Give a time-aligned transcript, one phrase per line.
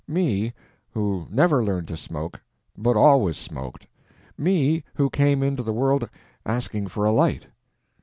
[0.07, 0.51] Me,
[0.95, 2.41] who never learned to smoke,
[2.75, 3.85] but always smoked;
[4.35, 6.09] me, who came into the world
[6.43, 7.45] asking for a light.